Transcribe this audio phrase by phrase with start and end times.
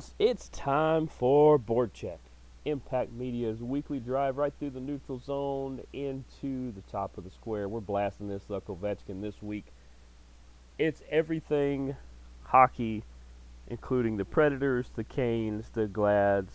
[0.00, 2.20] Fans, it's time for Board Check.
[2.64, 7.68] Impact Media's weekly drive right through the neutral zone into the top of the square.
[7.68, 9.66] We're blasting this like Ovechkin this week.
[10.78, 11.96] It's everything
[12.44, 13.04] hockey,
[13.68, 16.54] including the Predators, the Canes, the Glads,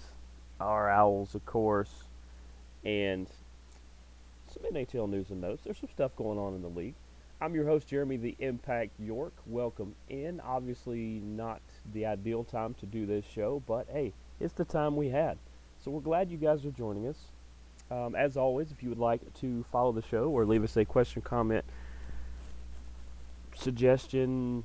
[0.59, 2.05] our Owls, of course,
[2.83, 3.27] and
[4.51, 5.63] some NHL news and notes.
[5.63, 6.95] There's some stuff going on in the league.
[7.39, 9.33] I'm your host, Jeremy the Impact York.
[9.45, 10.39] Welcome in.
[10.39, 11.61] Obviously, not
[11.93, 15.37] the ideal time to do this show, but hey, it's the time we had.
[15.83, 17.17] So we're glad you guys are joining us.
[17.91, 20.85] Um, as always, if you would like to follow the show or leave us a
[20.85, 21.63] question, comment,
[23.55, 24.63] suggestion,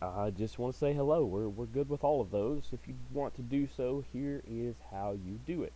[0.00, 1.24] I just want to say hello.
[1.24, 2.62] We're, we're good with all of those.
[2.72, 5.72] If you want to do so, here is how you do it.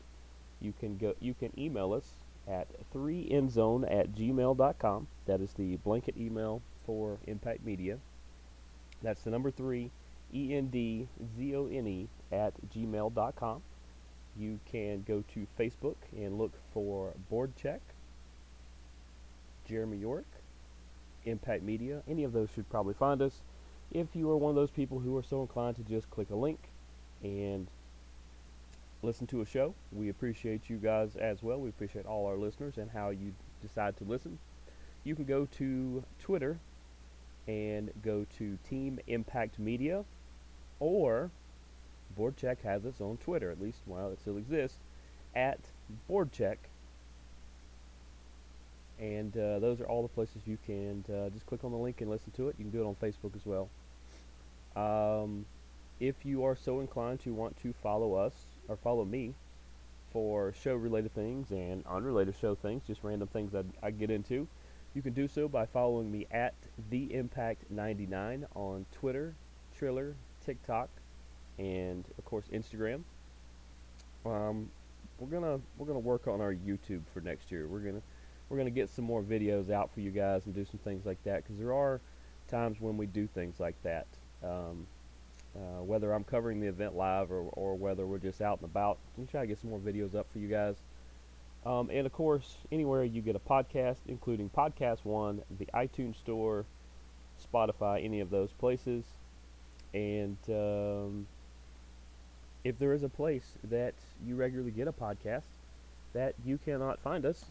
[0.61, 1.15] You can go.
[1.21, 2.05] You can email us
[2.49, 5.07] at 3endzone at gmail.com.
[5.27, 7.99] That is the blanket email for Impact Media.
[9.03, 9.91] That's the number 3,
[10.35, 13.63] E-N-D-Z-O-N-E at gmail.com.
[14.37, 17.81] You can go to Facebook and look for Board Check,
[19.69, 20.27] Jeremy York,
[21.25, 22.03] Impact Media.
[22.09, 23.41] Any of those should probably find us.
[23.93, 26.35] If you are one of those people who are so inclined to just click a
[26.35, 26.59] link
[27.23, 27.69] and
[29.05, 29.75] listen to a show.
[29.93, 31.61] We appreciate you guys as well.
[31.61, 34.39] We appreciate all our listeners and how you decide to listen.
[35.05, 36.59] You can go to Twitter
[37.47, 40.05] and go to Team Impact Media
[40.85, 41.31] or
[42.19, 44.79] BoardCheck has its own Twitter, at least while it still exists,
[45.35, 45.59] at
[46.09, 46.57] BoardCheck.
[49.01, 52.01] And uh, those are all the places you can uh, just click on the link
[52.01, 52.57] and listen to it.
[52.59, 53.69] You can do it on Facebook as well.
[54.77, 55.47] Um,
[56.01, 58.35] if you are so inclined to want to follow us
[58.69, 59.35] or follow me
[60.13, 64.47] for show related things and unrelated show things, just random things that I get into,
[64.95, 66.55] you can do so by following me at
[66.91, 69.35] the Impact 99 on Twitter,
[69.77, 70.15] Triller,
[70.45, 70.89] TikTok,
[71.59, 73.03] and of course Instagram.
[74.27, 74.71] Um,
[75.19, 77.67] we're gonna we're gonna work on our YouTube for next year.
[77.67, 78.03] We're gonna
[78.49, 81.23] we're gonna get some more videos out for you guys and do some things like
[81.25, 82.01] that because there are
[82.49, 84.07] times when we do things like that.
[84.43, 84.87] Um,
[85.57, 88.99] uh, whether I'm covering the event live or, or whether we're just out and about.
[89.17, 90.77] We try to get some more videos up for you guys.
[91.65, 96.67] Um, and of course, anywhere you get a podcast, including Podcast One, the iTunes Store,
[97.41, 99.05] Spotify, any of those places.
[99.95, 101.27] And um,
[102.65, 103.95] if there is a place that
[104.27, 105.45] you regularly get a podcast
[106.13, 107.47] that you cannot find us,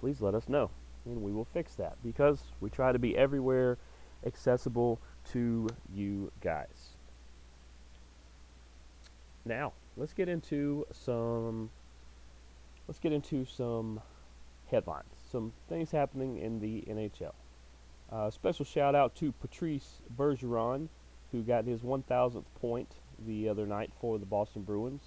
[0.00, 0.70] please let us know,
[1.06, 3.78] and we will fix that because we try to be everywhere
[4.26, 4.98] accessible
[5.32, 6.96] to you guys.
[9.44, 11.70] Now, let's get into some
[12.88, 14.00] let's get into some
[14.70, 17.32] headlines, some things happening in the NHL.
[18.10, 20.88] Uh, special shout out to Patrice Bergeron,
[21.34, 22.94] who got his 1,000th point
[23.26, 25.02] the other night for the Boston Bruins.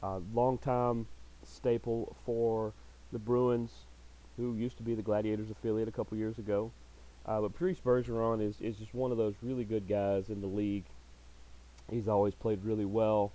[0.00, 1.08] Uh, longtime
[1.42, 2.72] staple for
[3.10, 3.72] the Bruins,
[4.36, 6.70] who used to be the Gladiators affiliate a couple years ago.
[7.26, 10.46] Uh, but Patrice Bergeron is, is just one of those really good guys in the
[10.46, 10.84] league.
[11.90, 13.32] He's always played really well.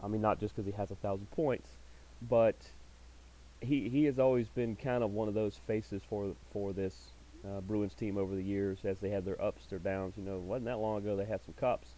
[0.00, 1.68] I mean, not just because he has a thousand points,
[2.22, 2.54] but
[3.60, 7.10] he he has always been kind of one of those faces for for this
[7.46, 10.14] uh, Bruins team over the years as they had their ups, their downs.
[10.16, 11.88] You know, it wasn't that long ago they had some cups,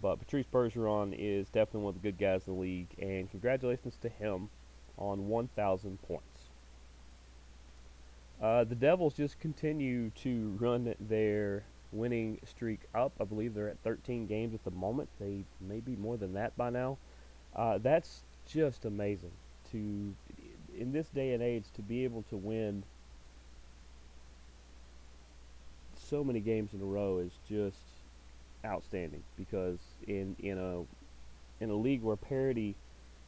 [0.00, 3.96] but Patrice Bergeron is definitely one of the good guys in the league, and congratulations
[4.02, 4.48] to him
[4.98, 6.26] on 1,000 points.
[8.40, 11.62] Uh, the Devils just continue to run their
[11.92, 13.12] winning streak up.
[13.20, 15.08] I believe they're at 13 games at the moment.
[15.20, 16.98] They may be more than that by now.
[17.54, 19.30] Uh, that's just amazing
[19.70, 20.14] to,
[20.76, 22.82] in this day and age, to be able to win
[26.12, 27.78] so many games in a row is just
[28.66, 32.76] outstanding because in in a in a league where parity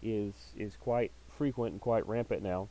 [0.03, 2.69] is is quite frequent and quite rampant now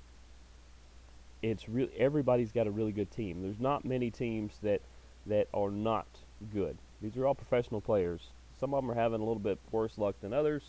[1.42, 3.42] it's really everybody's got a really good team.
[3.42, 4.82] There's not many teams that
[5.26, 6.06] that are not
[6.54, 6.78] good.
[7.02, 8.22] These are all professional players.
[8.60, 10.62] Some of them are having a little bit worse luck than others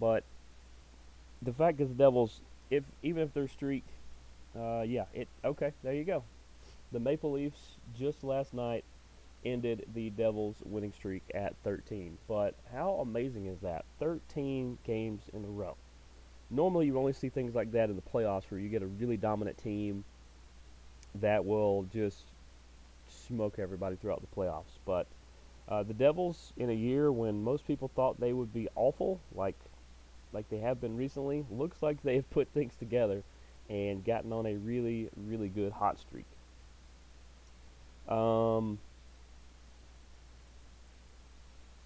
[0.00, 0.24] but
[1.42, 3.84] the fact is the devils if even if their streak
[4.58, 6.22] uh, yeah it okay there you go
[6.92, 8.84] the maple leafs just last night
[9.44, 12.18] ended the Devils' winning streak at 13.
[12.26, 13.84] But how amazing is that?
[14.00, 15.76] 13 games in a row.
[16.50, 19.16] Normally, you only see things like that in the playoffs where you get a really
[19.16, 20.04] dominant team
[21.16, 22.24] that will just
[23.08, 24.78] smoke everybody throughout the playoffs.
[24.86, 25.06] But
[25.68, 29.56] uh, the Devils, in a year when most people thought they would be awful, like
[30.32, 33.22] like they have been recently, looks like they have put things together
[33.70, 36.26] and gotten on a really, really good hot streak.
[38.08, 38.78] Um,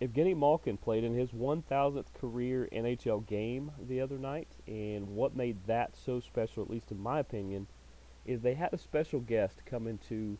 [0.03, 5.57] Evgeny Malkin played in his 1,000th career NHL game the other night, and what made
[5.67, 7.69] that so special, at least in my opinion,
[8.27, 10.39] is they had a special guest come into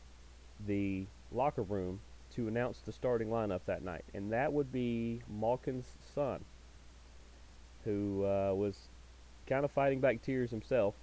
[0.67, 2.01] the locker room
[2.35, 6.45] to announce the starting lineup that night, and that would be Malkin's son,
[7.85, 8.89] who uh, was
[9.47, 10.95] kind of fighting back tears himself.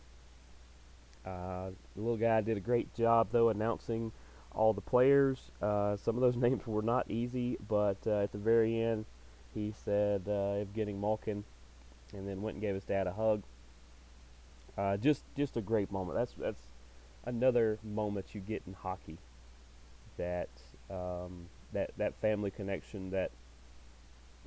[1.26, 4.12] Uh, the little guy did a great job, though, announcing
[4.54, 5.52] all the players.
[5.62, 9.06] Uh, some of those names were not easy, but uh, at the very end,
[9.54, 11.44] he said uh, Evgeny Malkin,
[12.14, 13.44] and then went and gave his dad a hug.
[14.78, 16.18] Uh, just, just a great moment.
[16.18, 16.62] That's that's
[17.26, 19.18] another moment you get in hockey.
[20.18, 20.50] That
[20.90, 23.32] um, that that family connection, that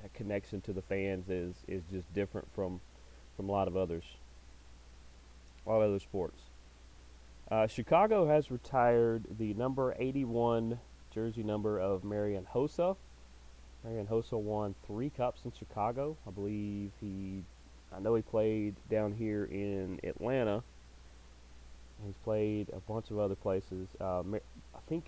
[0.02, 2.81] that connection to the fans is is just different from
[3.37, 4.04] from a lot of others,
[5.66, 6.40] a lot of other sports.
[7.52, 10.81] Uh, Chicago has retired the number 81
[11.12, 12.96] jersey number of Marian Hossa.
[13.84, 16.16] Marian Hossa won three cups in Chicago.
[16.26, 17.44] I believe he,
[17.94, 20.62] I know he played down here in Atlanta.
[22.06, 23.87] He's played a bunch of other places.
[24.00, 24.22] Uh,
[24.75, 25.04] I think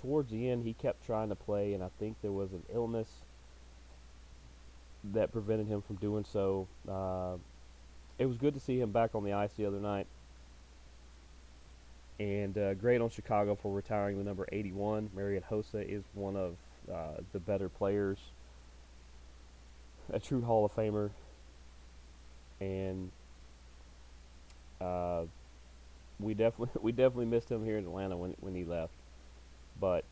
[0.00, 3.08] towards the end he kept trying to play, and I think there was an illness
[5.02, 6.68] that prevented him from doing so.
[6.88, 7.38] Uh,
[8.20, 10.06] it was good to see him back on the ice the other night.
[12.20, 15.10] And uh, great on Chicago for retiring the number 81.
[15.14, 16.56] Marian Hossa is one of
[16.92, 18.18] uh, the better players,
[20.12, 21.10] a true Hall of Famer.
[22.60, 23.12] And
[24.80, 25.24] uh,
[26.18, 28.92] we definitely we definitely missed him here in Atlanta when when he left.
[29.80, 30.04] But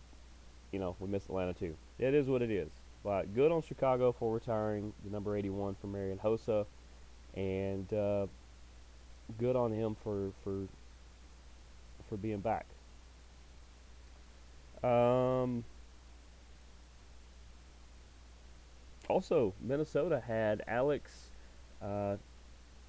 [0.72, 1.76] you know we missed Atlanta too.
[1.98, 2.68] It is what it is.
[3.02, 6.66] But good on Chicago for retiring the number 81 for Marian Hossa,
[7.34, 8.26] and uh,
[9.38, 10.66] good on him for for
[12.08, 12.66] for being back.
[14.82, 15.64] Um,
[19.08, 21.30] also, Minnesota had Alex
[21.82, 22.16] uh,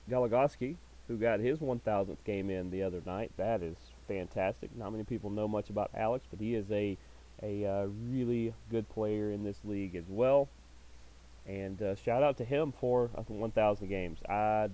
[0.10, 3.32] who got his 1,000th game in the other night.
[3.38, 3.78] That is
[4.08, 4.76] fantastic.
[4.76, 6.98] Not many people know much about Alex, but he is a
[7.44, 10.50] a uh, really good player in this league as well.
[11.46, 14.18] And uh, shout out to him for 1,000 games.
[14.28, 14.70] I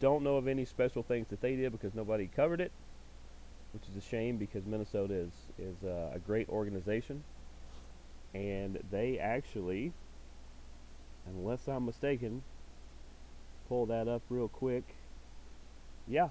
[0.00, 2.72] don't know of any special things that they did because nobody covered it
[3.72, 7.24] which is a shame because Minnesota is is uh, a great organization,
[8.34, 9.92] and they actually,
[11.26, 12.42] unless I'm mistaken,
[13.68, 14.84] pull that up real quick.
[16.06, 16.28] Yeah,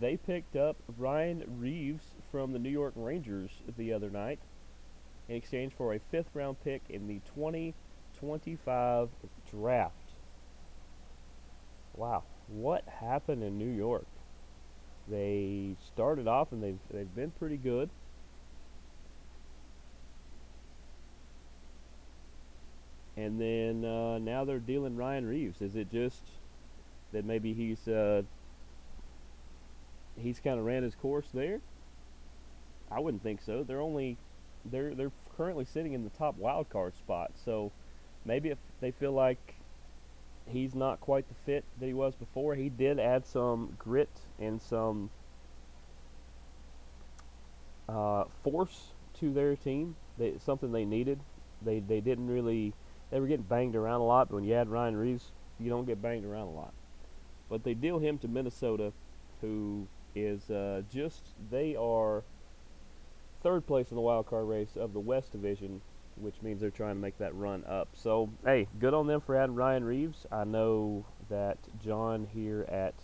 [0.00, 4.40] they picked up Ryan Reaves from the New York Rangers the other night
[5.28, 9.08] in exchange for a fifth round pick in the 2025
[9.50, 9.94] draft.
[11.94, 14.06] Wow, what happened in New York?
[15.10, 17.88] They started off and they've they've been pretty good.
[23.16, 25.60] And then uh, now they're dealing Ryan Reaves.
[25.60, 26.22] Is it just
[27.12, 28.22] that maybe he's uh,
[30.16, 31.60] he's kind of ran his course there?
[32.90, 33.64] I wouldn't think so.
[33.64, 34.16] They're only
[34.64, 37.32] they're they're currently sitting in the top wild card spot.
[37.44, 37.72] So
[38.24, 39.54] maybe if they feel like
[40.50, 42.54] he's not quite the fit that he was before.
[42.54, 45.10] He did add some grit and some
[47.88, 49.96] uh, force to their team.
[50.18, 51.20] They, something they needed.
[51.62, 52.74] They they didn't really.
[53.10, 54.28] They were getting banged around a lot.
[54.28, 56.72] But when you add Ryan Reaves, you don't get banged around a lot.
[57.48, 58.92] But they deal him to Minnesota,
[59.40, 62.22] who is uh, just they are
[63.42, 65.80] third place in the wild card race of the West Division
[66.20, 67.88] which means they're trying to make that run up.
[67.94, 70.26] So, hey, good on them for adding Ryan Reaves.
[70.30, 72.94] I know that John here at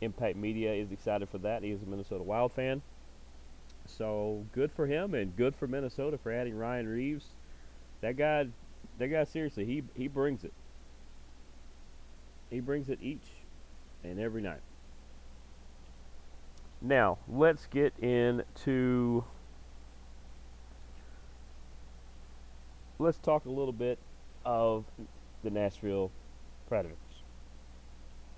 [0.00, 1.62] Impact Media is excited for that.
[1.62, 2.82] He is a Minnesota Wild fan.
[3.86, 7.26] So, good for him and good for Minnesota for adding Ryan Reaves.
[8.00, 8.48] That guy,
[8.98, 10.52] that guy seriously, he he brings it.
[12.50, 13.26] He brings it each
[14.02, 14.60] and every night.
[16.82, 19.24] Now, let's get into
[23.00, 23.98] let's talk a little bit
[24.44, 24.84] of
[25.42, 26.10] the Nashville
[26.68, 26.96] Predators.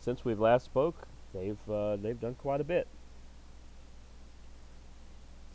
[0.01, 2.89] Since we've last spoke, they've uh, they've done quite a bit.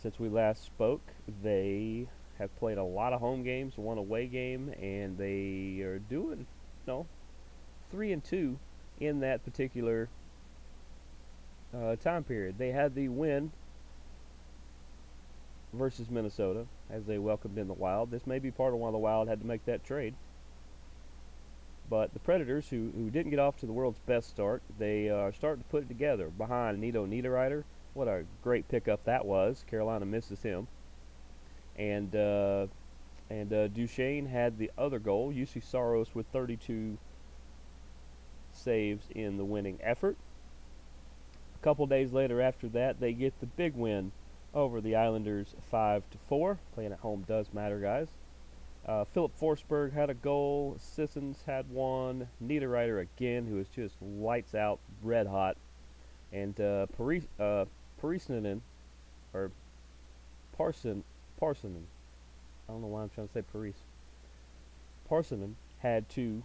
[0.01, 1.01] since we last spoke,
[1.43, 6.45] they have played a lot of home games, one away game, and they are doing
[6.85, 7.05] no
[7.91, 8.57] three and two
[8.99, 10.07] in that particular
[11.75, 12.57] uh, time period.
[12.57, 13.51] They had the win
[15.73, 18.11] versus Minnesota as they welcomed in the Wild.
[18.11, 20.15] This may be part of why the Wild had to make that trade.
[21.89, 25.31] But the Predators, who, who didn't get off to the world's best start, they are
[25.31, 27.63] starting to put it together behind Nino Niederreiter.
[27.93, 29.63] What a great pickup that was.
[29.69, 30.67] Carolina misses him.
[31.77, 32.67] And uh,
[33.29, 35.31] and uh, Duchene had the other goal.
[35.31, 36.97] Juuse Saros with 32
[38.53, 40.17] saves in the winning effort.
[41.55, 44.11] A couple days later after that, they get the big win
[44.57, 46.57] over the Islanders 5 to 4.
[46.73, 48.07] Playing at home does matter, guys.
[48.87, 50.75] Uh, Filip Forsberg had a goal.
[50.79, 52.27] Sissons had one.
[52.43, 55.57] Niederreiter again, who was just lights out, red hot.
[56.33, 57.65] And uh, Paris, uh,
[58.01, 58.61] Parisinen,
[59.31, 59.51] or
[60.57, 61.03] Parson,
[61.39, 61.83] Parsonen.
[62.67, 63.75] I don't know why I'm trying to say Paris.
[65.09, 66.43] Parsonen had two.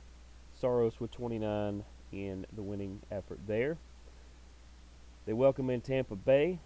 [0.60, 3.78] Saros with 29 in the winning effort there.
[5.24, 6.58] They welcome in Tampa Bay.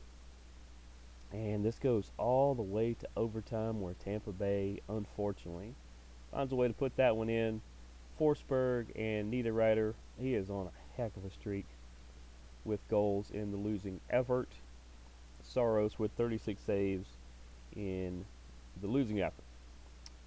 [1.32, 5.74] And this goes all the way to overtime where Tampa Bay, unfortunately,
[6.30, 7.60] finds a way to put that one in.
[8.18, 11.66] Forsberg and Niederreiter, he is on a heck of a streak
[12.64, 14.48] with goals in the losing effort.
[15.42, 17.08] Saros with 36 saves
[17.74, 18.24] in
[18.80, 19.44] the losing effort.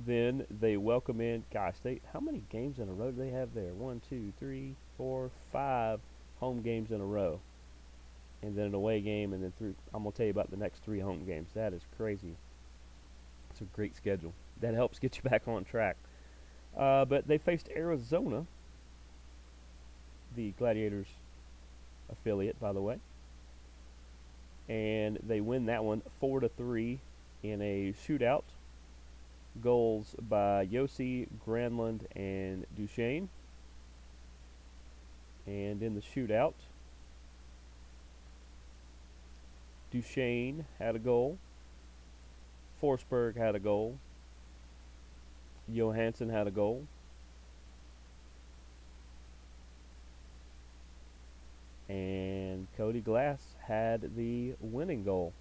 [0.06, 3.54] Then they welcome in, gosh, they how many games in a row do they have
[3.54, 3.74] there?
[3.74, 6.00] One, two, three, four, five
[6.40, 7.42] home games in a row
[8.42, 9.76] and then an away game, and then through.
[9.94, 11.50] I'm gonna tell you about the next three home games.
[11.54, 12.36] That is crazy.
[13.52, 14.34] It's a great schedule.
[14.62, 15.98] That helps get you back on track.
[16.78, 18.46] Uh, but they faced Arizona,
[20.36, 21.08] the Gladiators
[22.12, 23.00] affiliate, by the way,
[24.68, 27.00] and they win that one four to three
[27.44, 28.44] in a shootout.
[29.62, 33.30] Goals by Josi, Granlund, and Duchene.
[35.48, 36.54] And in the shootout,
[39.92, 41.38] Duchene had a goal.
[42.82, 43.98] Forsberg had a goal.
[45.68, 46.86] Johansson had a goal.
[51.88, 55.34] And Cody Glass had the winning goal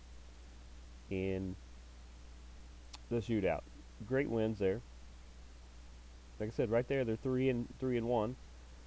[1.11, 1.57] in
[3.11, 3.63] the shootout.
[4.07, 4.81] Great wins there.
[6.41, 8.37] Like I said, right there they're three and three and one.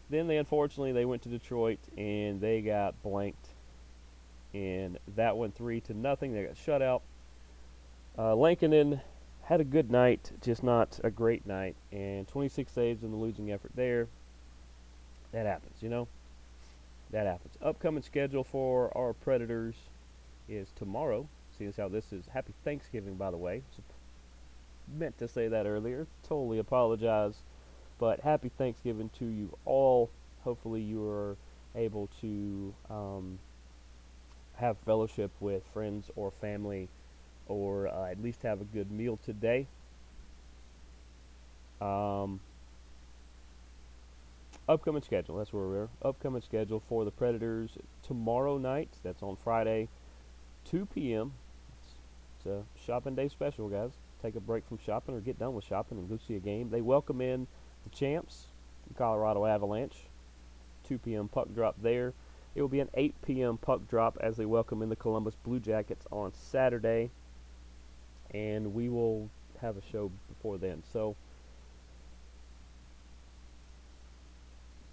[0.10, 3.51] Then they unfortunately they went to Detroit and they got blanked
[4.54, 6.34] and that went three to nothing.
[6.34, 7.02] They got shut out.
[8.18, 9.02] Uh, Lankinen
[9.44, 13.52] had a good night, just not a great night, and 26 saves in the losing
[13.52, 14.08] effort there.
[15.32, 16.08] That happens, you know.
[17.12, 17.54] That happens.
[17.62, 19.76] Upcoming schedule for our Predators
[20.48, 21.28] is tomorrow.
[21.58, 22.26] See as how this is.
[22.34, 23.62] Happy Thanksgiving, by the way.
[24.98, 26.08] meant to say that earlier.
[26.28, 27.36] Totally apologize,
[28.00, 30.10] but happy Thanksgiving to you all.
[30.44, 31.36] Hopefully, you are
[31.76, 32.74] able to.
[32.90, 33.40] Um,
[34.62, 36.88] have fellowship with friends or family
[37.48, 39.68] or uh, at least have a good meal today.
[41.82, 42.40] Um,
[44.70, 45.88] upcoming schedule, that's where we're.
[46.04, 47.72] Upcoming schedule for the Predators
[48.04, 49.90] tomorrow night, that's on Friday,
[50.70, 51.34] 2 p.m.
[52.38, 53.92] It's, a shopping day special, guys.
[54.22, 56.70] Take a break from shopping or get done with shopping and go see a game.
[56.70, 57.48] They welcome in
[57.84, 58.46] the champs,
[58.88, 59.96] the Colorado Avalanche.
[60.88, 61.28] 2 p.m.
[61.28, 62.14] puck drop there.
[62.54, 63.58] It will be an 8 p.m.
[63.58, 67.10] puck drop as they welcome in the Columbus Blue Jackets on Saturday.
[68.34, 69.30] And we will
[69.62, 70.84] have a show before then.
[70.92, 71.16] So,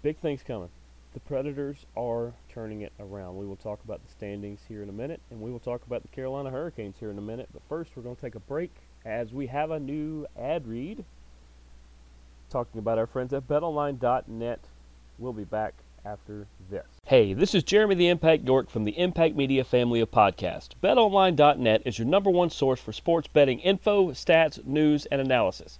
[0.01, 0.69] big things coming.
[1.13, 3.37] The Predators are turning it around.
[3.37, 6.03] We will talk about the standings here in a minute, and we will talk about
[6.03, 7.49] the Carolina Hurricanes here in a minute.
[7.51, 8.71] But first, we're going to take a break
[9.05, 11.03] as we have a new ad read
[12.49, 14.59] talking about our friends at betonline.net.
[15.17, 15.73] We'll be back
[16.05, 16.98] after this.
[17.09, 20.75] Hey, this is Jeremy the Impact York from the Impact Media family of podcasts.
[20.79, 25.79] BetOnline.net is your number one source for sports betting info, stats, news, and analysis.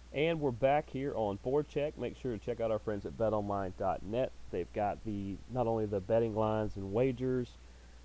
[0.13, 1.97] And we're back here on Board Check.
[1.97, 4.31] Make sure to check out our friends at betonline.net.
[4.51, 7.57] They've got the not only the betting lines and wagers,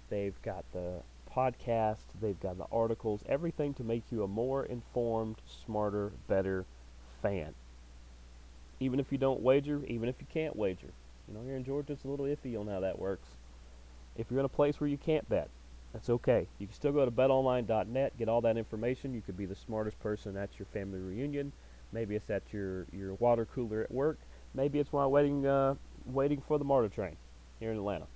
[0.08, 1.02] they've got the
[1.34, 6.66] podcast, they've got the articles, everything to make you a more informed, smarter, better
[7.22, 7.54] fan.
[8.80, 10.92] even if you don't wager, even if you can't wager.
[11.28, 13.28] You know, here in Georgia, it's a little iffy on how that works.
[14.16, 15.50] If you're in a place where you can't bet,
[15.92, 16.48] that's okay.
[16.58, 19.14] You can still go to betonline.net, get all that information.
[19.14, 21.52] You could be the smartest person at your family reunion.
[21.92, 24.18] Maybe it's at your, your water cooler at work.
[24.54, 25.74] Maybe it's while waiting uh,
[26.06, 27.16] waiting for the MARTA train
[27.60, 28.06] here in Atlanta.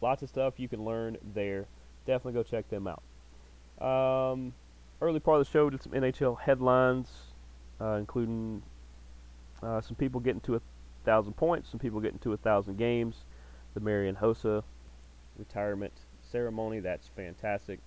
[0.00, 1.66] Lots of stuff you can learn there.
[2.06, 3.02] Definitely go check them out.
[3.80, 4.52] Um,
[5.00, 7.08] early part of the show did some NHL headlines,
[7.80, 8.62] uh, including
[9.62, 10.60] uh, some people getting to a
[11.04, 13.16] thousand points, some people getting to a thousand games.
[13.74, 14.62] The Marian Hossa
[15.38, 15.92] retirement
[16.30, 17.80] ceremony, that's fantastic.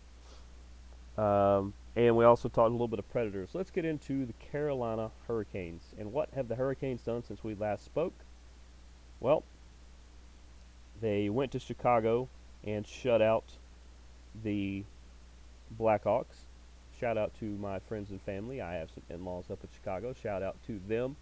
[1.18, 3.50] Um, and we also talked a little bit of Predators.
[3.54, 5.84] Let's get into the Carolina Hurricanes.
[5.98, 8.14] And what have the Hurricanes done since we last spoke?
[9.20, 9.44] Well,
[11.02, 12.28] they went to Chicago
[12.64, 13.46] and shut out
[14.44, 14.84] the
[15.80, 16.46] Blackhawks.
[17.00, 18.62] Shout out to my friends and family.
[18.62, 20.14] I have some in-laws up in Chicago.
[20.22, 21.16] Shout out to them.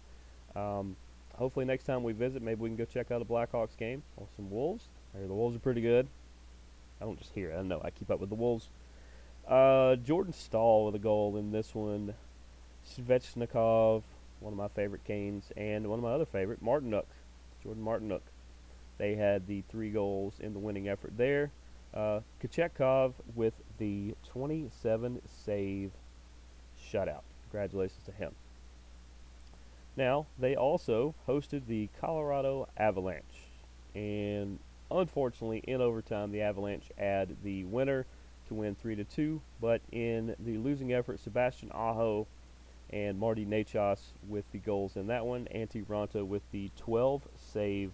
[0.56, 0.96] Um,
[1.34, 4.26] hopefully next time we visit, maybe we can go check out a Blackhawks game or
[4.36, 4.84] some Wolves.
[5.14, 6.06] I hear the Wolves are pretty good.
[7.00, 7.58] I don't just hear it.
[7.58, 7.80] I know.
[7.84, 8.68] I keep up with the Wolves.
[9.48, 12.14] Uh, Jordan Staal with a goal in this one.
[12.86, 14.02] Svechnikov,
[14.40, 17.06] one of my favorite Canes, and one of my other favorite, Martinook,
[17.62, 18.20] Jordan Martinook.
[18.98, 21.50] They had the three goals in the winning effort there.
[21.92, 25.90] Uh, Kochetkov with the 27 save
[26.80, 27.22] shutout.
[27.50, 28.32] Congratulations to him.
[29.96, 33.48] Now, they also hosted the Colorado Avalanche.
[33.94, 34.58] And
[34.90, 38.06] unfortunately, in overtime, the Avalanche add the winner
[38.48, 39.40] to win 3 to 2.
[39.60, 42.26] But in the losing effort, Sebastian Aho
[42.90, 45.48] and Marty Necas with the goals in that one.
[45.54, 47.92] Antti Raanta with the 12 save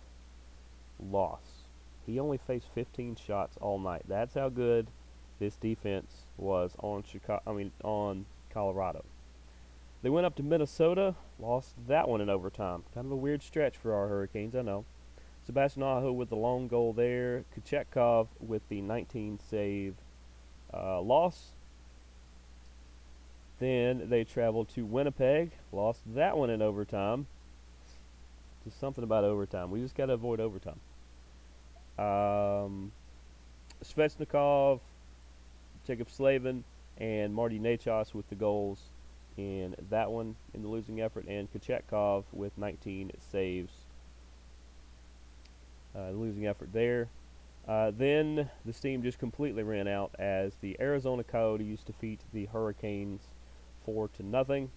[1.11, 1.65] loss.
[2.07, 4.03] He only faced 15 shots all night.
[4.09, 4.89] That's how good
[5.39, 7.43] this defense was on Chicago.
[7.47, 9.05] I mean, on Colorado.
[10.03, 12.85] They went up to Minnesota, lost that one in overtime.
[12.95, 14.85] Kind of a weird stretch for our Hurricanes, I know.
[15.45, 17.45] Sebastian Aho with the long goal there.
[17.55, 19.95] Kochetkov with the 19 save
[20.73, 21.51] uh, loss.
[23.59, 27.27] Then they traveled to Winnipeg, lost that one in overtime.
[28.65, 29.71] Just something about overtime.
[29.71, 30.81] We just got to avoid overtime.
[31.99, 32.93] Um,
[33.85, 34.81] Svechnikov,
[35.87, 36.65] Jaccob Slavin,
[36.99, 38.81] and Marty Necas with the goals
[39.37, 43.73] in that one in the losing effort, and Kochetkov with 19 saves.
[45.97, 47.09] Uh, losing effort there.
[47.69, 53.21] Uh, then the steam just completely ran out as the Arizona Coyotes defeat the Hurricanes
[53.85, 54.71] four to nothing.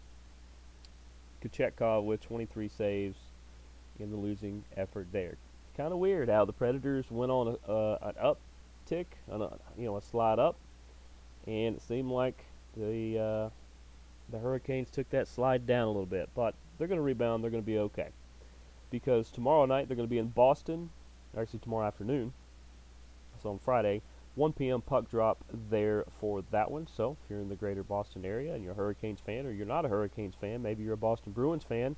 [1.41, 3.17] Kochetkov with 23 saves
[3.99, 5.37] in the losing effort there.
[5.75, 8.33] Kind of weird how the Predators went on a, uh, an
[8.85, 10.55] uptick, on a, you know, a slide up,
[11.47, 12.45] and it seemed like
[12.77, 13.49] the uh,
[14.29, 16.29] the Hurricanes took that slide down a little bit.
[16.35, 17.43] But they're going to rebound.
[17.43, 18.09] They're going to be okay
[18.91, 20.91] because tomorrow night they're going to be in Boston.
[21.35, 22.33] Actually, tomorrow afternoon.
[23.45, 24.01] On Friday,
[24.35, 24.81] 1 p.m.
[24.81, 26.87] puck drop there for that one.
[26.87, 29.65] So if you're in the greater Boston area and you're a Hurricanes fan, or you're
[29.65, 31.95] not a Hurricanes fan, maybe you're a Boston Bruins fan,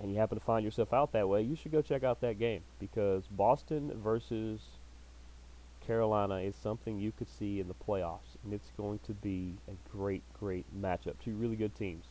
[0.00, 2.38] and you happen to find yourself out that way, you should go check out that
[2.38, 4.60] game because Boston versus
[5.86, 9.96] Carolina is something you could see in the playoffs, and it's going to be a
[9.96, 11.14] great, great matchup.
[11.22, 12.04] Two really good teams.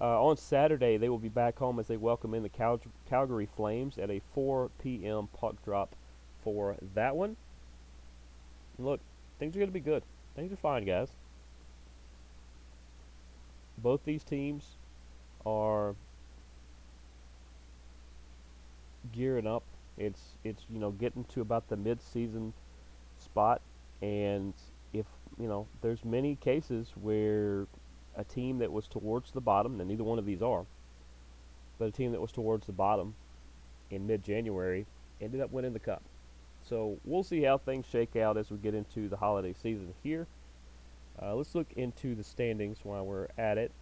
[0.00, 3.48] Uh, on Saturday, they will be back home as they welcome in the Cal- Calgary
[3.56, 5.28] Flames at a 4 p.m.
[5.38, 5.94] puck drop
[6.42, 7.36] for that one.
[8.76, 9.00] And look,
[9.38, 10.02] things are going to be good.
[10.36, 11.08] Things are fine, guys.
[13.78, 14.76] Both these teams
[15.44, 15.94] are
[19.12, 19.64] gearing up.
[19.98, 22.52] It's it's you know getting to about the mid-season
[23.18, 23.60] spot,
[24.00, 24.54] and
[24.92, 25.06] if
[25.38, 27.66] you know there's many cases where
[28.16, 30.64] a team that was towards the bottom, and neither one of these are,
[31.78, 33.14] but a team that was towards the bottom
[33.90, 34.86] in mid-January
[35.20, 36.02] ended up winning the cup.
[36.68, 40.26] So we'll see how things shake out as we get into the holiday season here.
[41.20, 43.72] Uh, let's look into the standings while we're at it.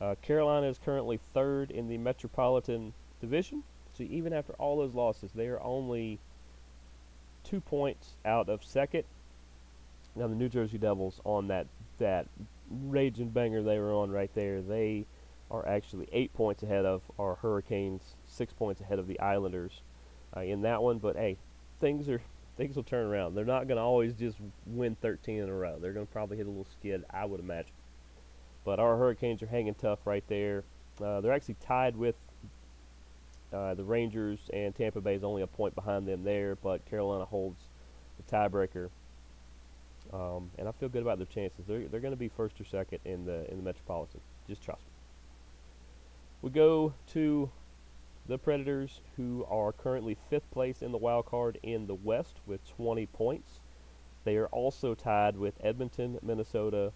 [0.00, 3.62] Uh, Carolina is currently third in the Metropolitan Division.
[3.96, 6.18] So even after all those losses, they are only
[7.44, 9.04] two points out of second.
[10.16, 11.66] Now the New Jersey Devils on that
[11.98, 12.26] that
[12.70, 15.04] raging banger they were on right there, they
[15.50, 19.82] are actually eight points ahead of our Hurricanes, six points ahead of the Islanders
[20.36, 20.98] uh, in that one.
[20.98, 21.36] But hey,
[21.80, 22.20] things are
[22.56, 23.34] things will turn around.
[23.34, 25.78] They're not going to always just win 13 in a row.
[25.80, 27.72] They're going to probably hit a little skid, I would imagine.
[28.64, 30.64] But our Hurricanes are hanging tough right there.
[31.02, 32.16] Uh, they're actually tied with
[33.52, 36.56] uh, the Rangers, and Tampa Bay is only a point behind them there.
[36.56, 37.62] But Carolina holds
[38.18, 38.90] the tiebreaker,
[40.12, 41.64] um, and I feel good about their chances.
[41.66, 44.20] They're they're going to be first or second in the in the Metropolitan.
[44.46, 44.92] Just trust me.
[46.42, 47.50] We go to
[48.30, 52.60] the Predators, who are currently fifth place in the wild card in the West with
[52.76, 53.58] 20 points.
[54.22, 56.92] They are also tied with Edmonton, Minnesota,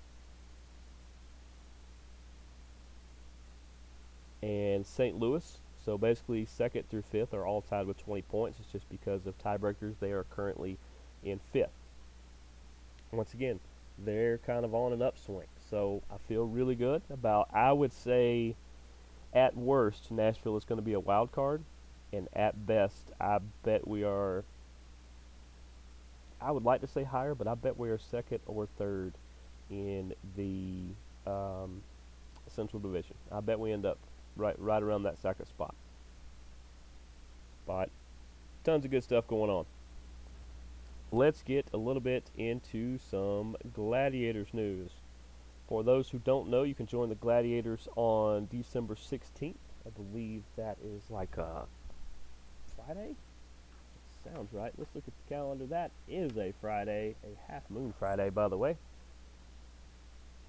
[4.42, 5.18] and St.
[5.18, 5.58] Louis.
[5.84, 8.60] So basically, second through fifth are all tied with 20 points.
[8.60, 10.78] It's just because of tiebreakers they are currently
[11.24, 11.72] in fifth.
[13.10, 13.58] Once again,
[13.98, 15.48] they're kind of on an upswing.
[15.68, 17.48] So I feel really good about.
[17.52, 18.54] I would say,
[19.34, 21.62] at worst, Nashville is going to be a wild card,
[22.12, 24.44] and at best, I bet we are.
[26.40, 29.14] I would like to say higher, but I bet we are second or third
[29.70, 31.82] in the um,
[32.48, 33.14] Central Division.
[33.32, 33.98] I bet we end up
[34.36, 35.74] right right around that second spot.
[37.66, 37.88] But
[38.62, 39.64] tons of good stuff going on.
[41.10, 44.90] Let's get a little bit into some Gladiators news.
[45.68, 49.54] For those who don't know, you can join the Gladiators on December 16th.
[49.86, 51.66] I believe that is like a
[52.76, 53.14] Friday.
[54.24, 54.72] Sounds right.
[54.76, 55.66] Let's look at the calendar.
[55.66, 58.76] That is a Friday, a half moon Friday, by the way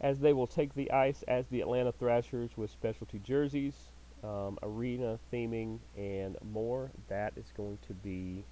[0.02, 3.74] as they will take the ice as the Atlanta Thrashers with specialty jerseys,
[4.24, 6.92] um, arena theming, and more.
[7.08, 8.44] That is going to be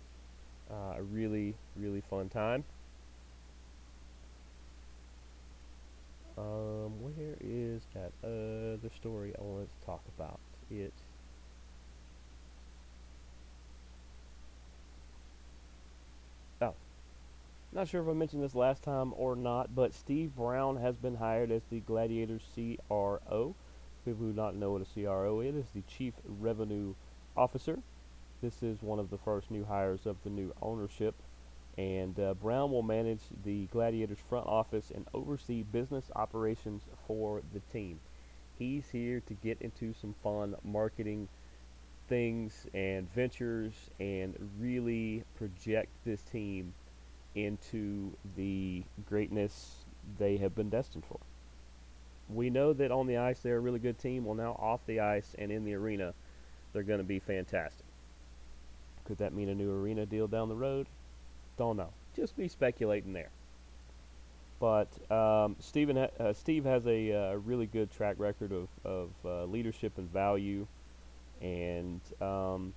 [0.72, 2.64] uh, a really, really fun time.
[6.38, 10.40] Um, where is that other story I wanted to talk about?
[10.72, 10.94] It
[16.62, 16.74] oh,
[17.72, 21.16] Not sure if I mentioned this last time or not, but Steve Brown has been
[21.16, 23.56] hired as the Gladiators CRO.
[24.04, 26.96] People who do not know what a CRO is, is the Chief Revenue
[27.38, 27.78] Officer.
[28.42, 31.16] This is one of the first new hires of the new ownership.
[31.78, 37.62] And uh, Brown will manage the Gladiators front office and oversee business operations for the
[37.72, 38.00] team.
[38.60, 41.28] He's here to get into some fun marketing
[42.08, 46.74] things and ventures and really project this team
[47.34, 49.86] into the greatness
[50.20, 51.20] they have been destined for.
[52.30, 54.26] We know that on the ice they're a really good team.
[54.26, 56.14] Well, now off the ice and in the arena,
[56.72, 57.86] they're going to be fantastic.
[59.06, 60.88] Could that mean a new arena deal down the road?
[61.58, 61.90] Don't know.
[62.16, 63.30] Just be speculating there.
[64.60, 69.44] But um, Steven uh, Steve has a uh, really good track record of, of uh,
[69.46, 70.66] leadership and value.
[71.42, 72.74] And um,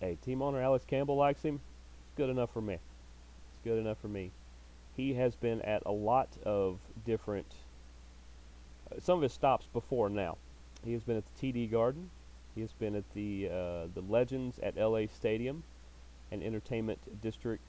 [0.00, 2.74] hey, team owner Alex Campbell likes him It's good enough for me.
[2.74, 4.30] It's good enough for me.
[4.96, 7.46] He has been at a lot of different,
[8.90, 10.36] uh, some of his stops before now.
[10.84, 12.10] He has been at the TD Garden.
[12.54, 15.62] He has been at the uh, the Legends at LA Stadium,
[16.32, 17.62] and Entertainment District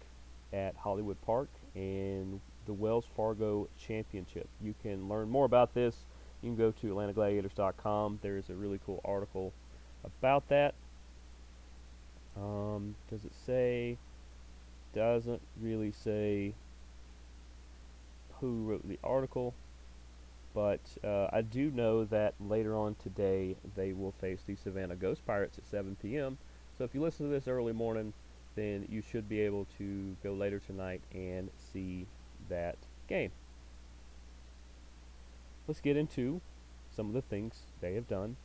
[0.51, 4.47] at Hollywood Park, and the Wells Fargo Championship.
[4.59, 5.95] You can learn more about this.
[6.41, 8.19] You can go to AtlantaGladiators.com.
[8.23, 9.53] There is a really cool article
[10.03, 10.73] about that.
[12.35, 13.97] Um, does it say?
[14.93, 16.53] doesn't really say
[18.39, 19.53] who wrote the article,
[20.53, 25.25] but uh, I do know that later on today they will face the Savannah Ghost
[25.25, 26.37] Pirates at 7 p.m.
[26.77, 28.13] So if you listen to this early morning,
[28.55, 32.05] then you should be able to go later tonight and see
[32.49, 33.31] that game.
[35.67, 36.41] Let's get into
[36.95, 38.35] some of the things they have done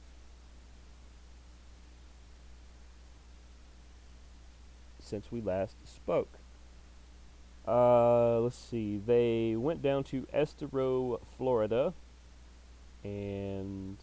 [5.00, 6.38] since we last spoke.
[7.66, 8.98] Uh, let's see.
[9.04, 11.92] They went down to Estero, Florida,
[13.04, 13.96] and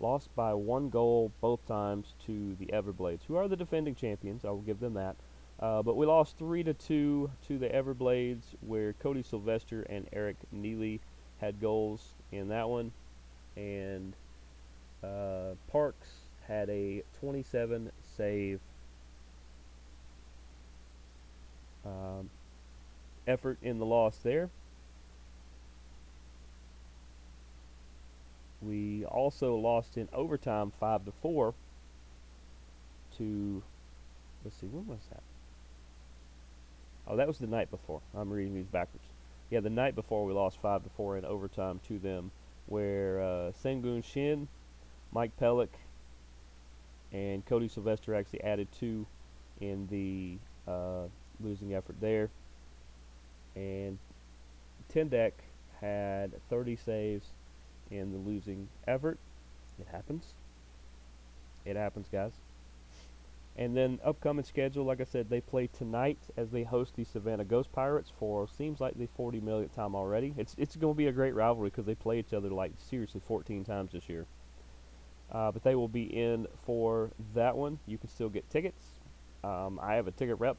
[0.00, 4.44] lost by one goal both times to the Everblades, who are the defending champions.
[4.44, 5.16] I will give them that.
[5.58, 10.36] Uh, but we lost three to two to the Everblades, where Cody Sylvester and Eric
[10.54, 11.00] Neiley
[11.40, 12.92] had goals in that one,
[13.56, 14.14] and
[15.04, 16.08] uh, Parks
[16.48, 18.60] had a 27 save
[21.84, 22.30] um,
[23.26, 24.50] effort in the loss there.
[28.62, 31.54] We also lost in overtime five to four
[33.16, 33.62] to
[34.44, 35.22] let's see, when was that?
[37.06, 38.00] Oh, that was the night before.
[38.14, 39.04] I'm reading these backwards.
[39.50, 42.30] Yeah, the night before we lost five to four in overtime to them,
[42.66, 44.46] where uh, Sanghoon Shin,
[45.12, 45.70] Mike Pellick,
[47.12, 49.06] and Cody Sylvester actually added two
[49.60, 50.38] in the
[50.70, 51.08] uh,
[51.40, 52.30] losing effort there.
[53.56, 53.98] And
[54.94, 55.32] Tendek
[55.80, 57.26] had 30 saves
[57.90, 59.18] in the losing effort.
[59.78, 60.34] It happens.
[61.64, 62.32] It happens, guys.
[63.56, 67.44] And then upcoming schedule, like I said, they play tonight as they host the Savannah
[67.44, 70.34] Ghost Pirates for seems like the 40 millionth time already.
[70.38, 73.20] It's it's going to be a great rivalry because they play each other like seriously
[73.26, 74.24] 14 times this year.
[75.30, 77.78] Uh, but they will be in for that one.
[77.86, 78.82] You can still get tickets.
[79.44, 80.56] Um, I have a ticket rep.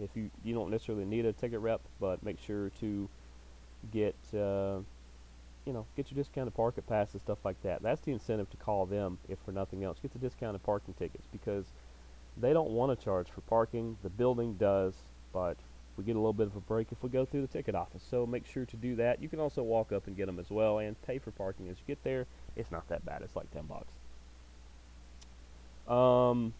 [0.00, 3.08] If you you don't necessarily need a ticket rep, but make sure to
[3.90, 4.80] get uh,
[5.64, 7.82] you know get your discounted parking pass and stuff like that.
[7.82, 9.98] That's the incentive to call them, if for nothing else.
[10.00, 11.66] Get the discounted parking tickets because
[12.36, 13.96] they don't want to charge for parking.
[14.02, 14.94] The building does,
[15.32, 15.56] but
[15.96, 18.02] we get a little bit of a break if we go through the ticket office.
[18.08, 19.22] So make sure to do that.
[19.22, 21.76] You can also walk up and get them as well and pay for parking as
[21.78, 22.26] you get there.
[22.56, 23.22] It's not that bad.
[23.22, 23.92] It's like 10 bucks.
[25.88, 26.54] Um,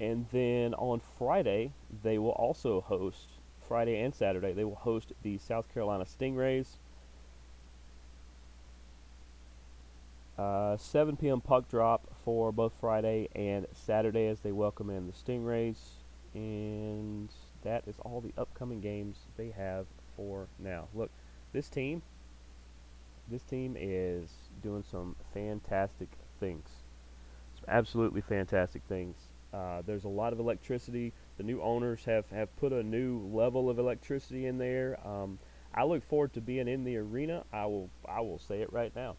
[0.00, 3.28] and then on Friday, they will also host,
[3.66, 6.76] Friday and Saturday, they will host the South Carolina Stingrays.
[10.36, 11.40] Uh, 7 p.m.
[11.40, 15.76] puck drop for both Friday and Saturday as they welcome in the Stingrays.
[16.34, 17.28] And
[17.62, 20.88] that is all the upcoming games they have for now.
[20.92, 21.10] Look,
[21.52, 22.02] this team,
[23.30, 24.28] this team is
[24.60, 26.08] doing some fantastic
[26.40, 26.68] things.
[27.54, 29.16] Some absolutely fantastic things.
[29.52, 31.12] Uh, there's a lot of electricity.
[31.36, 34.98] The new owners have, have put a new level of electricity in there.
[35.06, 35.38] Um,
[35.72, 37.44] I look forward to being in the arena.
[37.52, 39.16] I will I will say it right now.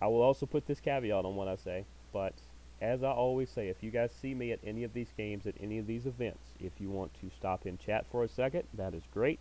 [0.00, 2.34] I will also put this caveat on what I say, but
[2.80, 5.54] as I always say, if you guys see me at any of these games, at
[5.60, 8.94] any of these events, if you want to stop and chat for a second, that
[8.94, 9.38] is great.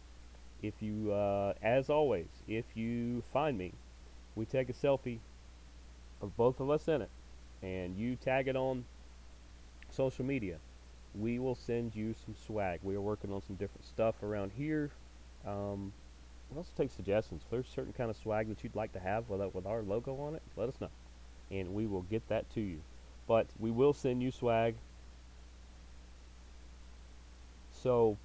[0.61, 3.73] If you, uh, as always, if you find me,
[4.35, 5.19] we take a selfie
[6.21, 7.09] of both of us in it,
[7.61, 8.83] and you tag it on
[9.89, 10.57] social media,
[11.15, 12.81] we will send you some swag.
[12.83, 14.91] We are working on some different stuff around here.
[15.47, 15.93] Um,
[16.49, 17.43] we also take suggestions.
[17.43, 20.15] If there's certain kind of swag that you'd like to have with, with our logo
[20.21, 20.89] on it, let us know,
[21.51, 22.81] and we will get that to you.
[23.27, 24.75] But we will send you swag.
[27.71, 28.17] So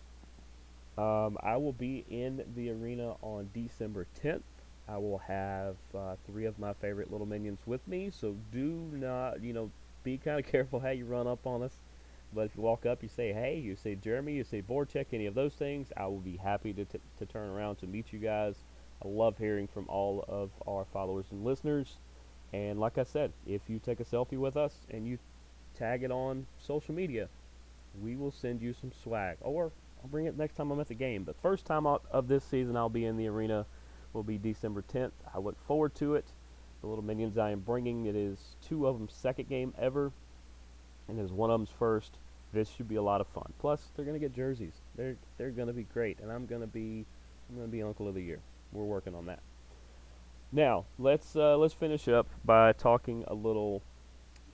[0.96, 4.42] um, I will be in the arena on December 10th.
[4.88, 8.10] I will have uh, three of my favorite little minions with me.
[8.10, 9.70] So do not, you know,
[10.02, 11.84] be kind of careful how you run up on us.
[12.35, 15.27] But if you walk up, you say, hey, you say Jeremy, you say BoardCheck, any
[15.27, 18.18] of those things, I will be happy to, t- to turn around to meet you
[18.18, 18.57] guys.
[19.05, 21.99] I love hearing from all of our followers and listeners.
[22.53, 25.18] And like I said, if you take a selfie with us and you
[25.77, 27.29] tag it on social media,
[28.01, 29.37] we will send you some swag.
[29.40, 31.25] Or I'll bring it next time I'm at the game.
[31.25, 33.66] But first time out of this season I'll be in the arena
[34.12, 35.12] will be December 10th.
[35.35, 36.27] I look forward to it.
[36.81, 40.12] The little minions I am bringing, it is two of them second game ever,
[41.08, 42.12] and is one of them's first.
[42.52, 43.52] This should be a lot of fun.
[43.58, 44.74] Plus, they're gonna get jerseys.
[44.96, 47.04] They're they're gonna be great, and I'm gonna be
[47.48, 48.40] I'm gonna be Uncle of the Year.
[48.72, 49.40] We're working on that.
[50.52, 53.82] Now let's uh, let's finish up by talking a little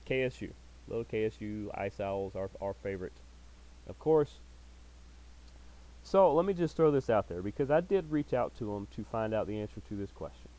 [0.09, 0.51] KSU,
[0.87, 3.13] little KSU Ice Owls, our our favorite,
[3.87, 4.39] of course.
[6.03, 8.87] So let me just throw this out there because I did reach out to them
[8.95, 10.49] to find out the answer to this question.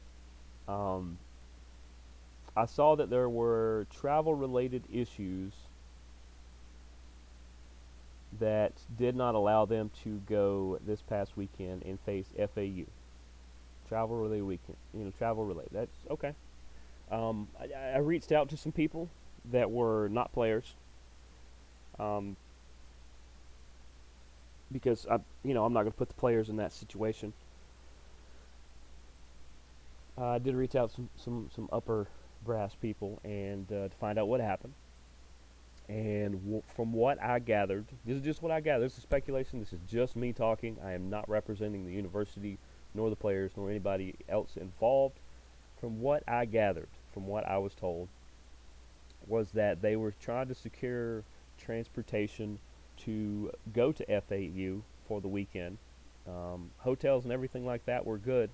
[0.69, 1.19] Um,
[2.57, 5.53] I saw that there were travel-related issues
[8.41, 12.85] that did not allow them to go this past weekend and face FAU.
[13.89, 15.71] Travel related weekend, you know, travel related.
[15.73, 16.35] That's okay.
[17.11, 19.11] Um, I, I, reached out to some people
[19.51, 20.73] that were not players,
[21.99, 22.37] um,
[24.73, 27.35] because I, you know, I'm not going to put the players in that situation.
[30.17, 32.07] Uh, I did reach out some some some upper
[32.47, 34.73] brass people and uh, to find out what happened.
[35.89, 38.87] And w- from what I gathered, this is just what I gathered.
[38.87, 39.61] This is speculation.
[39.61, 40.79] This is just me talking.
[40.85, 42.59] I am not representing the university,
[42.95, 45.19] nor the players, nor anybody else involved.
[45.81, 48.09] From what I gathered, from what I was told,
[49.27, 51.25] was that they were trying to secure
[51.59, 52.59] transportation
[52.99, 55.79] to go to FAU for the weekend.
[56.27, 58.51] Um, hotels and everything like that were good,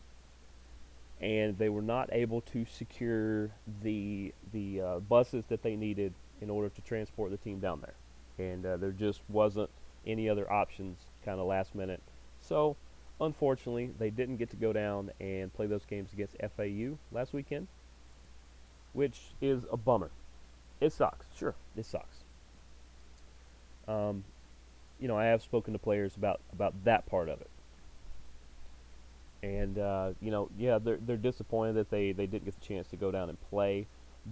[1.21, 3.51] and they were not able to secure
[3.83, 7.94] the the uh, buses that they needed in order to transport the team down there.
[8.38, 9.70] And uh, there just wasn't
[10.07, 12.01] any other options kind of last minute.
[12.40, 12.77] So,
[13.20, 17.66] unfortunately, they didn't get to go down and play those games against FAU last weekend,
[18.92, 20.11] which is a bummer.
[20.81, 21.27] It sucks.
[21.37, 22.24] Sure, it sucks.
[23.88, 24.24] Um,
[25.01, 27.51] you know, I have spoken to players about, about that part of it.
[29.42, 32.88] And, uh, you know, yeah, they're, they're disappointed that they, they didn't get the chance
[32.88, 33.87] to go down and play.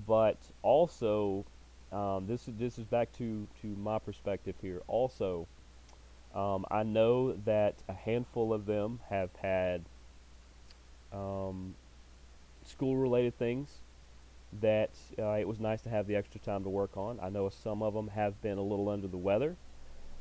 [0.06, 1.44] But also,
[1.92, 4.82] um, this is this is back to to my perspective here.
[4.88, 5.46] Also,
[6.34, 9.84] um, I know that a handful of them have had
[11.12, 11.74] um,
[12.64, 13.70] school-related things
[14.60, 17.18] that uh, it was nice to have the extra time to work on.
[17.22, 19.56] I know some of them have been a little under the weather.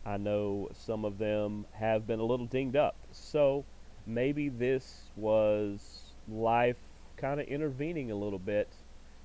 [0.06, 2.96] I know some of them have been a little dinged up.
[3.12, 3.66] So
[4.06, 6.78] maybe this was life
[7.18, 8.70] kind of intervening a little bit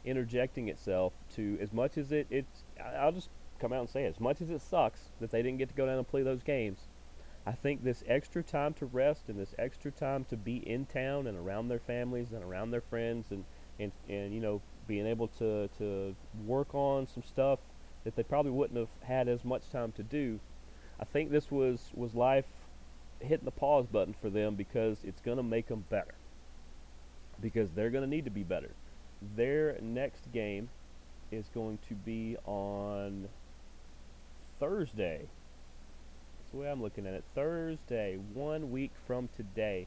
[0.05, 2.65] interjecting itself to as much as it it's
[2.97, 5.59] I'll just come out and say it, as much as it sucks that they didn't
[5.59, 6.79] get to go down and play those games.
[7.47, 11.27] I think this extra time to rest and this extra time to be in town
[11.27, 13.45] and around their families and around their friends and
[13.79, 16.15] and, and you know being able to to
[16.47, 17.61] work on some stuff
[18.05, 20.41] that they probably wouldn't have had as much time to do.
[20.99, 22.47] I think this was was life
[23.21, 26.15] hitting the pause button for them because it's going to make them better.
[27.41, 28.71] Because they're going to need to be better.
[29.37, 30.69] Their next game
[31.31, 33.29] is going to be on
[34.59, 35.29] Thursday.
[36.39, 37.25] That's the way I'm looking at it.
[37.35, 39.87] Thursday, one week from today,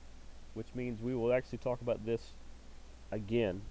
[0.54, 2.34] which means we will actually talk about this
[3.12, 3.62] again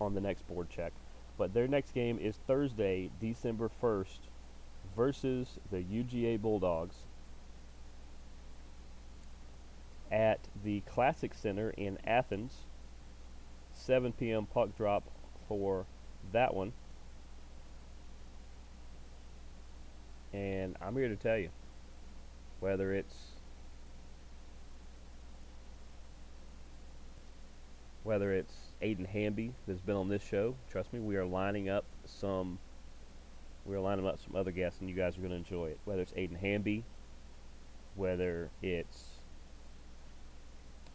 [0.00, 0.90] on the next BoardCheck.
[1.38, 4.18] But their next game is Thursday, December 1st,
[4.96, 6.96] versus the UGA Bulldogs
[10.10, 12.52] at the Classic Center in Athens.
[13.72, 14.46] 7 p.m.
[14.46, 15.04] puck drop
[15.48, 15.86] for
[16.32, 16.72] that one.
[20.32, 21.50] And I'm here to tell you
[22.60, 23.14] whether it's
[28.02, 30.54] whether it's Aiden Hamby that's been on this show.
[30.70, 32.58] Trust me, we are lining up some
[33.66, 35.78] we are lining up some other guests and you guys are going to enjoy it.
[35.84, 36.84] Whether it's Aiden Hamby,
[37.94, 39.04] whether it's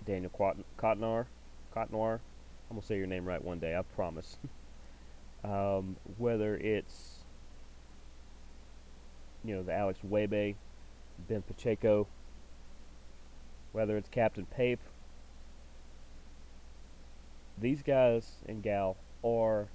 [0.06, 0.32] Daniel
[0.78, 1.26] Cotnoir,
[1.76, 2.20] Cotnoir,
[2.70, 4.38] I'm going to say your name right one day, I promise.
[5.44, 7.15] um, whether it's
[9.46, 10.56] you know, the Alex Webe,
[11.28, 12.08] Ben Pacheco,
[13.72, 14.80] whether it's Captain Pape,
[17.58, 19.68] these guys and gal are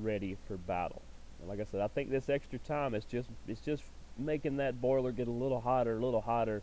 [0.00, 1.02] ready for battle.
[1.40, 3.82] And like I said, I think this extra time is just it's just
[4.18, 6.62] making that boiler get a little hotter, a little hotter.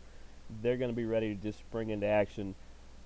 [0.62, 2.54] They're going to be ready to just spring into action.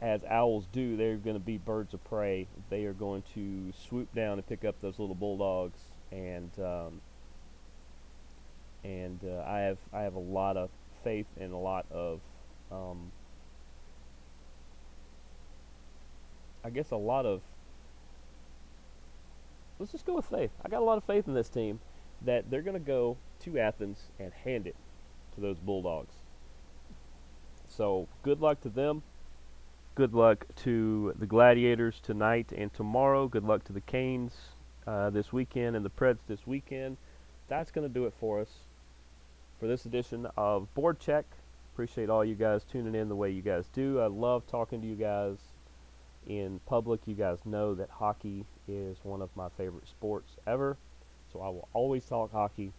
[0.01, 2.47] As owls do, they're going to be birds of prey.
[2.71, 5.79] They are going to swoop down and pick up those little bulldogs
[6.13, 7.01] and um,
[8.87, 10.71] and uh, I have I have a lot of
[11.03, 12.21] faith and a lot of
[12.71, 13.11] um,
[16.65, 17.43] I guess a lot of
[19.79, 20.51] let's just go with faith.
[20.65, 21.81] I got a lot of faith in this team
[22.25, 24.77] that they're going to go to Athens and hand it
[25.35, 26.15] to those Bulldogs.
[27.69, 29.03] So good luck to them.
[29.97, 33.29] Good luck to the Gladiators tonight and tomorrow.
[33.29, 34.33] Good luck to the Canes
[34.87, 36.97] uh, this weekend and the Preds this weekend.
[37.49, 38.49] That's going to do it for us
[39.59, 41.25] for this edition of BoardCheck.
[41.73, 44.01] Appreciate all you guys tuning in the way you guys do.
[44.01, 45.37] I love talking to you guys
[46.27, 47.01] in public.
[47.07, 50.77] You guys know that hockey is one of my favorite sports ever.
[51.33, 52.73] So I will always talk hockey,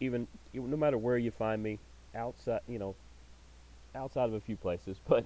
[0.00, 1.78] even, no matter where you find me,
[2.14, 2.94] outside, you know,
[3.94, 4.98] outside of a few places.
[5.08, 5.24] But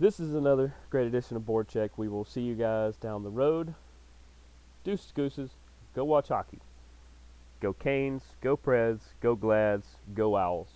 [0.00, 1.90] this is another great edition of BoardCheck.
[1.96, 3.74] We will see you guys down the road.
[4.82, 5.50] Deuces Gooses,
[5.94, 6.58] go watch hockey.
[7.64, 10.68] Go Canes, go Preds, go Glads, go Owls.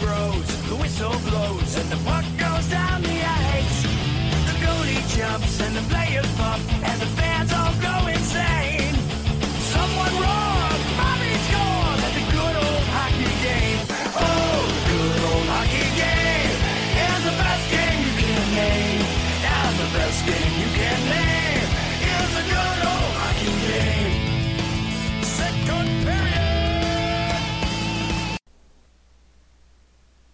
[0.00, 3.82] grows, the whistle blows, and the puck goes down the ice.
[3.82, 5.82] The goalie jumps and the
[6.82, 7.25] and the